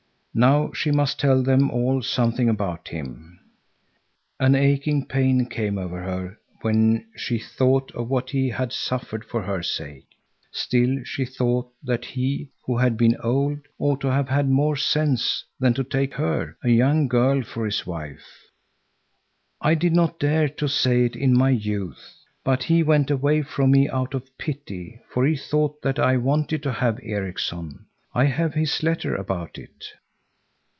[0.33, 3.41] Now she must tell them all something about him.
[4.39, 9.41] An aching pain came over her when she thought of what he had suffered for
[9.41, 10.05] her sake.
[10.49, 15.43] Still she thought that he, who had been old, ought to have had more sense
[15.59, 18.45] than to take her, a young girl, for his wife.
[19.59, 22.15] "I did not dare to say it in my youth.
[22.45, 26.63] But he went away from me out of pity, for he thought that I wanted
[26.63, 27.85] to have Erikson.
[28.13, 29.87] I have his letter about it."